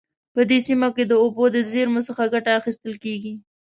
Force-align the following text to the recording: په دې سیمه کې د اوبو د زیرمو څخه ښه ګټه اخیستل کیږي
په 0.33 0.41
دې 0.49 0.59
سیمه 0.67 0.89
کې 0.95 1.03
د 1.07 1.13
اوبو 1.23 1.43
د 1.51 1.57
زیرمو 1.71 2.05
څخه 2.07 2.21
ښه 2.25 2.25
ګټه 2.33 2.51
اخیستل 2.59 2.93
کیږي 3.03 3.33